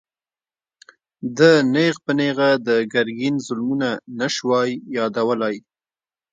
ده 1.37 1.51
نېغ 1.73 1.95
په 2.05 2.11
نېغه 2.19 2.49
د 2.67 2.69
ګرګين 2.93 3.35
ظلمونه 3.47 3.89
نه 4.19 4.27
شوای 4.35 4.69
يادولای. 4.97 5.55